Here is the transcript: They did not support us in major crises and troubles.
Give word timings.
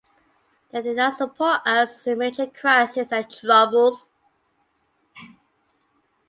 They 0.71 0.81
did 0.81 0.95
not 0.97 1.19
support 1.19 1.61
us 1.63 2.07
in 2.07 2.17
major 2.17 2.47
crises 2.47 3.11
and 3.11 3.31
troubles. 3.31 4.13